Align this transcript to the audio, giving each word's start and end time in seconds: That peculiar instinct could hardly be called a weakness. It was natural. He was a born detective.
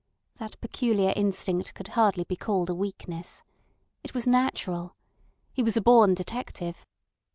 That 0.37 0.59
peculiar 0.61 1.13
instinct 1.15 1.75
could 1.75 1.89
hardly 1.89 2.23
be 2.23 2.35
called 2.35 2.71
a 2.71 2.73
weakness. 2.73 3.43
It 4.03 4.15
was 4.15 4.25
natural. 4.25 4.95
He 5.53 5.61
was 5.61 5.77
a 5.77 5.81
born 5.81 6.15
detective. 6.15 6.87